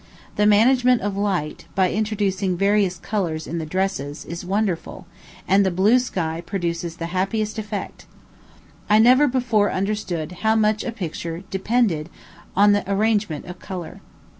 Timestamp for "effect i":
7.59-8.97